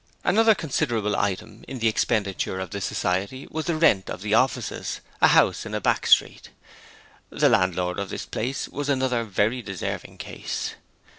[0.23, 4.99] Another considerable item in the expenditure of the society was the rent of the offices
[5.21, 6.49] a house in a back street.
[7.29, 10.73] The landlord of this place was another very deserving case.